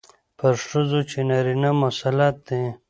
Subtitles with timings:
[0.37, 2.63] پر ښځو چې نارينه مسلط دي،